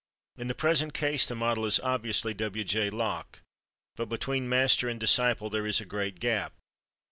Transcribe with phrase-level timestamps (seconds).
[0.35, 2.63] In the present case the model is obviously W.
[2.63, 2.89] J.
[2.89, 3.43] Locke.
[3.95, 6.53] But between master and disciple there is a great gap.